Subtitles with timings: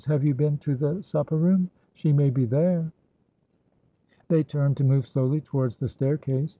[0.07, 1.69] Have you been to the supper room?
[1.93, 2.91] She may be there."
[4.29, 6.49] They turned to move slowly towards the staircase.